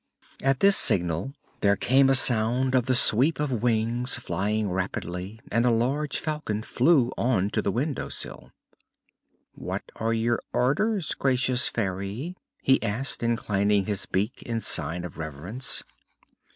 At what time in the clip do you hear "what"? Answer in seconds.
9.53-9.83